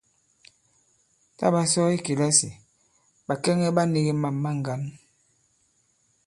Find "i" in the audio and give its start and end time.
1.95-1.97